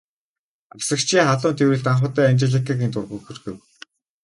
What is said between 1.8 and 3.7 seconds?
анх удаа Анжеликагийн дургүйг хүргэв.